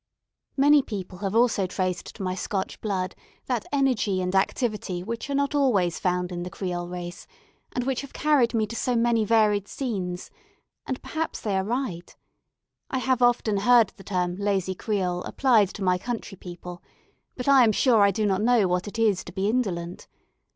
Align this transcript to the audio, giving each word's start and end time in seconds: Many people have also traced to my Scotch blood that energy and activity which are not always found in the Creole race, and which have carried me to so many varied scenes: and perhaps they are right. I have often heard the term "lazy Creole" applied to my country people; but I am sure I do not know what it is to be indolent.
Many 0.57 0.81
people 0.81 1.19
have 1.19 1.35
also 1.35 1.67
traced 1.67 2.07
to 2.15 2.23
my 2.23 2.33
Scotch 2.33 2.81
blood 2.81 3.13
that 3.45 3.67
energy 3.71 4.19
and 4.19 4.33
activity 4.33 5.03
which 5.03 5.29
are 5.29 5.35
not 5.35 5.53
always 5.53 5.99
found 5.99 6.31
in 6.31 6.41
the 6.41 6.49
Creole 6.49 6.87
race, 6.87 7.27
and 7.73 7.83
which 7.83 8.01
have 8.01 8.11
carried 8.11 8.55
me 8.55 8.65
to 8.65 8.75
so 8.75 8.95
many 8.95 9.23
varied 9.25 9.67
scenes: 9.67 10.31
and 10.87 10.99
perhaps 11.03 11.39
they 11.41 11.55
are 11.55 11.63
right. 11.63 12.15
I 12.89 12.97
have 12.97 13.21
often 13.21 13.57
heard 13.57 13.89
the 13.89 14.03
term 14.03 14.37
"lazy 14.37 14.73
Creole" 14.73 15.21
applied 15.25 15.69
to 15.75 15.83
my 15.83 15.99
country 15.99 16.35
people; 16.35 16.81
but 17.35 17.47
I 17.47 17.63
am 17.63 17.71
sure 17.71 18.01
I 18.01 18.09
do 18.09 18.25
not 18.25 18.41
know 18.41 18.67
what 18.67 18.87
it 18.87 18.97
is 18.97 19.23
to 19.25 19.31
be 19.31 19.47
indolent. 19.49 20.07